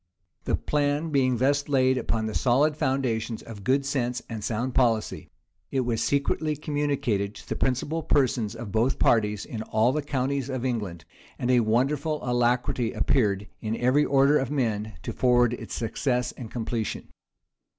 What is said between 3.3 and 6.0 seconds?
of good sense and sound policy, it